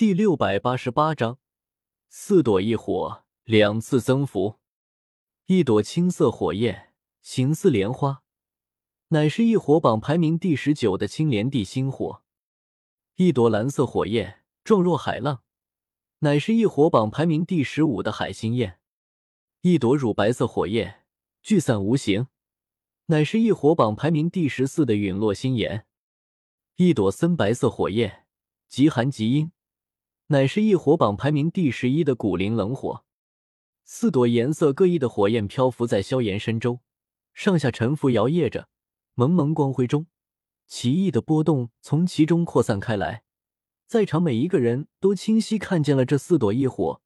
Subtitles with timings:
[0.00, 1.38] 第六百八十八章，
[2.08, 4.58] 四朵异火两次增幅。
[5.44, 8.22] 一朵青色火焰，形似莲花，
[9.08, 12.22] 乃是异火榜排名第十九的青莲地心火；
[13.16, 15.42] 一朵蓝色火焰，状若海浪，
[16.20, 18.78] 乃是异火榜排名第十五的海心焰；
[19.60, 21.02] 一朵乳白色火焰，
[21.42, 22.28] 聚散无形，
[23.08, 25.82] 乃是异火榜排名第十四的陨落心炎；
[26.76, 28.24] 一朵森白色火焰，
[28.66, 29.52] 极寒极阴，
[30.32, 33.04] 乃是异火榜排名第十一的古灵冷火。
[33.82, 36.78] 四朵颜色各异的火焰漂浮在萧炎身周，
[37.34, 38.68] 上下沉浮摇曳着，
[39.14, 40.06] 蒙蒙光辉中，
[40.68, 43.24] 奇异的波动从其中扩散开来。
[43.88, 47.02] 在场每一个人都清晰看见了这四朵异火，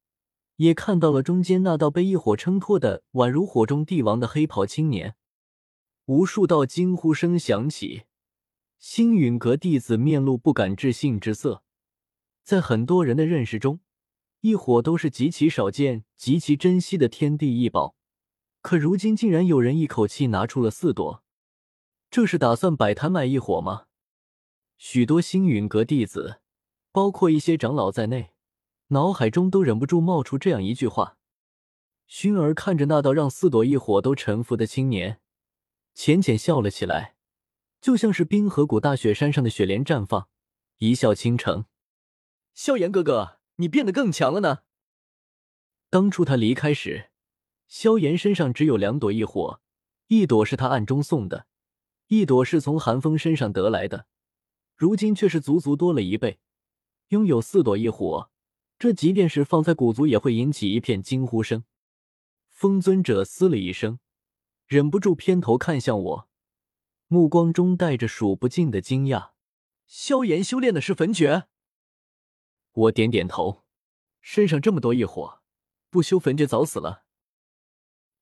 [0.56, 5.16] 也看到了中间那道被异火撑托的宛如火中帝王的黑袍青年。
[6.04, 8.02] 无数道惊呼声响起，
[8.78, 11.63] 星陨阁弟子面露不敢置信之色。
[12.44, 13.80] 在很多人的认识中，
[14.42, 17.96] 异火都是极其少见、极其珍惜的天地异宝，
[18.60, 21.24] 可如今竟然有人一口气拿出了四朵，
[22.10, 23.86] 这是打算摆摊卖异火吗？
[24.76, 26.40] 许多星陨阁弟子，
[26.92, 28.34] 包括一些长老在内，
[28.88, 31.16] 脑海中都忍不住冒出这样一句话。
[32.06, 35.18] 薰儿看着那道让四朵异火都臣服的青年，
[35.94, 37.16] 浅浅笑了起来，
[37.80, 40.28] 就像是冰河谷大雪山上的雪莲绽放，
[40.76, 41.64] 一笑倾城。
[42.54, 43.40] 萧炎哥哥。
[43.56, 44.62] 你变得更强了呢。
[45.88, 47.10] 当初他离开时，
[47.68, 49.60] 萧炎身上只有两朵异火，
[50.08, 51.46] 一朵是他暗中送的，
[52.08, 54.08] 一朵是从寒风身上得来的。
[54.74, 56.40] 如今却是足足多了一倍，
[57.10, 58.28] 拥有四朵异火，
[58.76, 61.62] 这即便是放在古族也会引起一片惊呼声。
[62.50, 64.00] 风尊者嘶了一声，
[64.66, 66.28] 忍不住偏头看向我，
[67.06, 69.30] 目光中带着数不尽的惊讶。
[69.86, 71.46] 萧炎修炼的是焚诀。
[72.74, 73.62] 我点点头，
[74.20, 75.40] 身上这么多异火，
[75.90, 77.04] 不修焚诀早死了。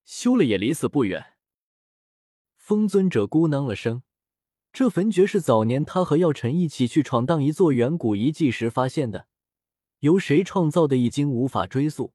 [0.05, 1.35] 修了也离死不远。
[2.57, 4.03] 风尊者咕囔了声，
[4.71, 9.27] 这焚诀是早年他和药尘一起去闯荡一座远古遗迹时发现的，
[10.01, 12.13] 由谁创造的已经无法追溯，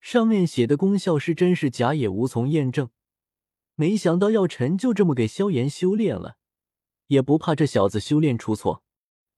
[0.00, 2.90] 上面写的功效是真是假也无从验证。
[3.74, 6.36] 没想到药尘就这么给萧炎修炼了，
[7.06, 8.83] 也不怕这小子修炼出错。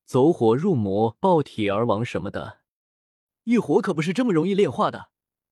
[0.06, 2.60] 走火入魔、爆体而亡什么的，
[3.42, 5.10] 异火可不是这么容易炼化的。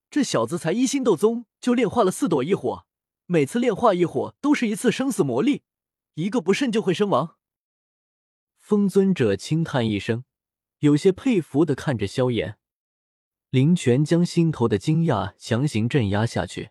[0.08, 2.86] 这小子才一星斗宗就炼化了四朵异火，
[3.26, 5.62] 每次炼化异火都是一次生死磨砺，
[6.14, 7.34] 一个不慎就会身亡。
[8.56, 10.24] 风尊者轻叹一声，
[10.78, 12.56] 有些佩服的看着萧炎。
[13.50, 16.70] 林泉将心头的惊讶强行镇压下去，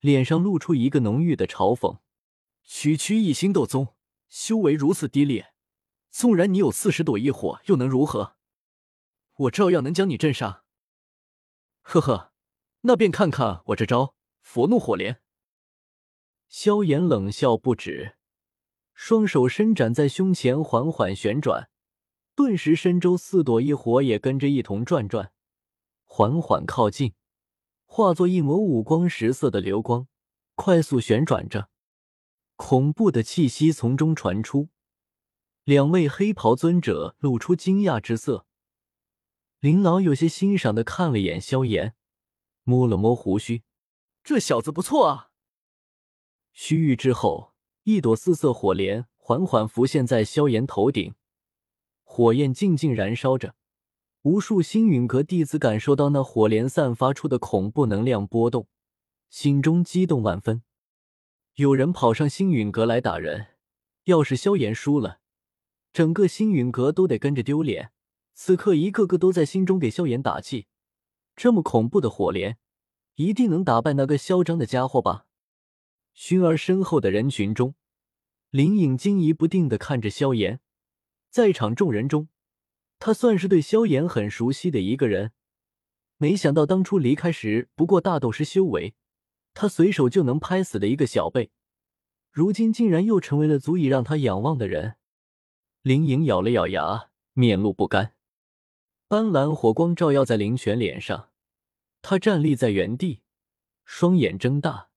[0.00, 2.00] 脸上露出一个浓郁的嘲讽
[2.66, 3.94] ：“区区一星斗宗，
[4.28, 5.52] 修为如此低劣。”
[6.18, 8.36] 纵然你有四十朵异火，又能如何？
[9.34, 10.64] 我照样能将你镇杀。
[11.82, 12.32] 呵呵，
[12.80, 15.20] 那便看看我这招佛怒火莲。
[16.48, 18.16] 萧炎冷笑不止，
[18.94, 21.68] 双手伸展在胸前，缓缓旋转，
[22.34, 25.32] 顿时身周四朵异火也跟着一同转转，
[26.06, 27.12] 缓缓靠近，
[27.84, 30.08] 化作一抹五光十色的流光，
[30.54, 31.68] 快速旋转着，
[32.54, 34.70] 恐怖的气息从中传出。
[35.66, 38.46] 两位黑袍尊者露出惊讶之色，
[39.58, 41.96] 林老有些欣赏的看了眼萧炎，
[42.62, 43.64] 摸了摸胡须，
[44.22, 45.32] 这小子不错啊。
[46.52, 51.16] 须臾之后，一朵四色火莲缓缓浮现在萧炎头顶，
[52.04, 53.56] 火焰静静燃烧着。
[54.22, 58.68] 无数星陨阁弟子感受到那火莲散发出的恐怖能量波动，
[59.30, 60.62] 心中激动万分。
[61.56, 63.48] 有人跑上星陨阁来打人，
[64.04, 65.18] 要是萧炎输了。
[65.96, 67.90] 整个星陨阁都得跟着丢脸。
[68.34, 70.66] 此刻，一个个都在心中给萧炎打气。
[71.34, 72.58] 这么恐怖的火莲，
[73.14, 75.24] 一定能打败那个嚣张的家伙吧？
[76.12, 77.76] 熏儿身后的人群中，
[78.50, 80.60] 林颖惊疑不定的看着萧炎。
[81.30, 82.28] 在场众人中，
[82.98, 85.32] 他算是对萧炎很熟悉的一个人。
[86.18, 88.94] 没想到当初离开时不过大斗师修为，
[89.54, 91.50] 他随手就能拍死的一个小辈，
[92.30, 94.96] 如今竟然又成为了足以让他仰望的人。
[95.86, 98.16] 林颖咬了咬牙，面露不甘。
[99.06, 101.30] 斑斓火光照耀在林泉脸上，
[102.02, 103.22] 他站立在原地，
[103.84, 104.90] 双眼睁大，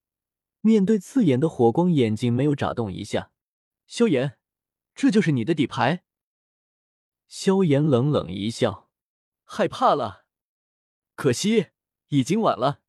[0.62, 3.32] 面对刺眼的火光，眼睛没有眨动一下。
[3.86, 4.40] 萧炎，
[4.96, 6.04] 这就是你的底牌？
[7.28, 8.90] 萧炎冷冷一笑，
[9.44, 10.26] 害怕了？
[11.14, 11.68] 可惜
[12.08, 12.82] 已经晚了。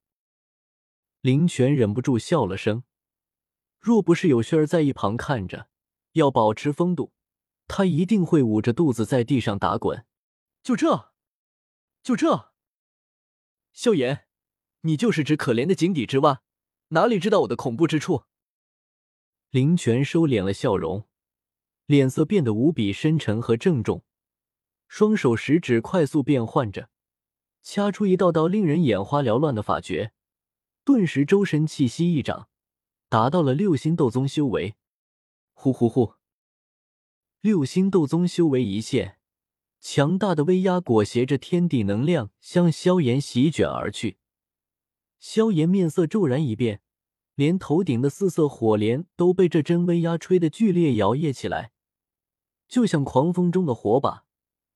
[1.20, 2.82] 林泉忍不住笑了声，
[3.78, 5.68] 若不是有薰儿在一旁看着，
[6.12, 7.12] 要保持风度。
[7.72, 10.04] 他一定会捂着肚子在地上打滚。
[10.60, 11.12] 就这，
[12.02, 12.52] 就这？
[13.72, 14.26] 萧炎，
[14.80, 16.42] 你就是只可怜的井底之蛙，
[16.88, 18.24] 哪里知道我的恐怖之处？
[19.50, 21.06] 林泉收敛了笑容，
[21.86, 24.02] 脸色变得无比深沉和郑重，
[24.88, 26.90] 双手食指快速变换着，
[27.62, 30.12] 掐出一道道令人眼花缭乱的法诀，
[30.82, 32.48] 顿时周身气息一涨，
[33.08, 34.74] 达到了六星斗宗修为。
[35.54, 36.14] 呼呼呼！
[37.42, 39.16] 六星斗宗修为一现，
[39.80, 44.18] 强大的威压裹挟着天地能量向萧炎席卷而去。
[45.18, 46.82] 萧炎面色骤然一变。
[47.36, 51.72] 连头顶的四色火莲都被这真威压吹得剧烈摇曳起来，
[52.68, 54.26] 就像狂风中的火把，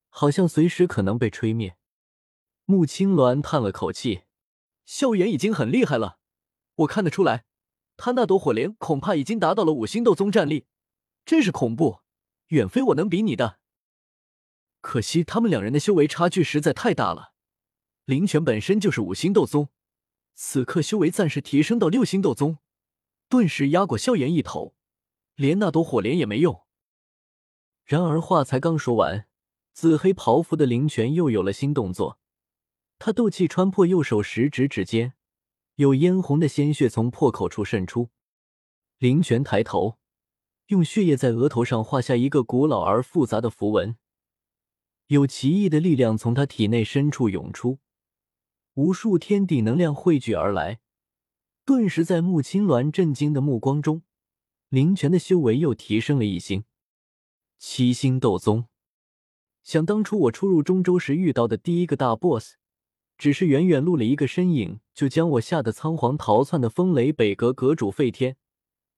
[0.09, 1.77] 好像随时可能被吹灭。
[2.65, 4.23] 穆青鸾叹了口气
[4.87, 6.17] ：“萧炎已经很厉害了，
[6.77, 7.45] 我看得出来，
[7.99, 10.65] 他那朵火莲恐怕已经达到了五星斗宗战力，
[11.27, 11.99] 真是恐怖，
[12.49, 13.59] 远非我能比拟的。
[14.81, 17.33] 可惜他们两人的修为差距实在太大了，
[18.05, 19.71] 林泉本身就是五星斗宗。”
[20.37, 22.59] 此刻修为暂时提升到六星斗宗，
[23.29, 24.75] 顿时压过萧炎一头，
[25.37, 26.65] 连那朵火莲也没用。
[27.85, 29.29] 然而话才刚说完，
[29.73, 32.19] 紫黑袍服的林泉又有了新动作，
[32.99, 35.15] 他斗气穿破右手食指指尖，
[35.77, 38.11] 有嫣红的鲜血从破口处渗出。
[38.99, 39.99] 林泉抬头，
[40.69, 43.97] 用血液在额头上画下一个古老而复杂的符文，
[45.09, 47.81] 有奇异的力量从他体内深处涌出。
[48.75, 50.81] 无数天地能量汇聚而来，
[51.67, 54.03] 顿时在穆青鸾震惊的目光中，
[54.71, 56.65] 林泉的修为又提升了一星，
[57.59, 58.65] 七星斗宗。
[59.63, 62.55] 想当初我初入中州时遇到的第一个大 boss，
[63.19, 68.37] 只是远远露了一个身影，就将我吓得仓皇逃窜的风雷北阁阁主费天，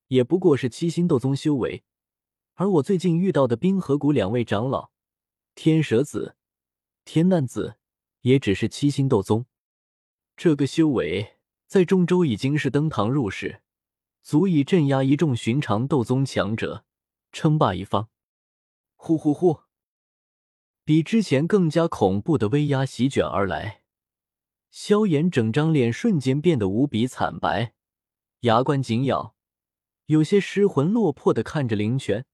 [0.09, 1.85] 也不过是七星斗宗修为。
[2.55, 4.91] 而我最近遇到的冰河谷两位长老，
[5.55, 6.37] 天蛇子、
[7.05, 7.77] 天难子，
[8.23, 9.47] 也只是七星斗宗。
[10.37, 11.37] 这个修为
[11.67, 13.61] 在中州已经是登堂入室，
[14.23, 16.85] 足以镇压一众寻常斗宗强者，
[17.31, 18.09] 称霸一方。
[18.95, 19.61] 呼呼呼！
[20.83, 23.83] 比之前更加恐怖的威压席卷而来，
[24.71, 27.75] 萧炎整张脸瞬间变得无比惨白，
[28.41, 29.36] 牙关紧咬，
[30.07, 32.27] 有些失魂落魄的看着林泉，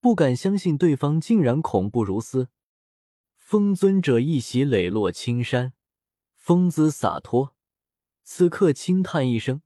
[0.00, 2.48] 不敢相信对方竟然恐怖如斯。
[3.36, 5.72] 风尊者一袭磊落青衫。
[6.34, 7.56] 风姿洒脱，
[8.22, 9.62] 此刻轻叹一声，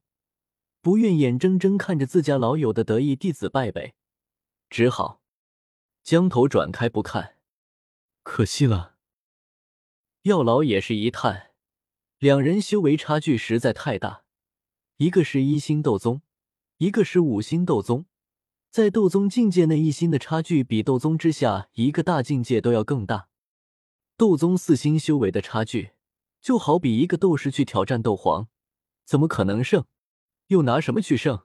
[0.81, 3.93] 不愿眼睁睁看着自家老友的得意弟子败北，
[4.67, 5.21] 只好
[6.01, 7.37] 将头转开不看。
[8.23, 8.95] 可惜了。
[10.23, 11.51] 药老也是一叹，
[12.17, 14.23] 两人修为差距实在太大，
[14.97, 16.23] 一个是一星斗宗，
[16.81, 18.05] 一个是五星斗宗，
[18.71, 23.27] 在斗宗境界内，一星的差距比斗宗之下一个大境界都要更大。
[24.17, 25.91] 斗宗四星修为的差距。
[26.41, 28.47] 就好比一个斗士去挑战斗皇，
[29.05, 29.85] 怎么可能胜？
[30.47, 31.43] 又拿什么去胜？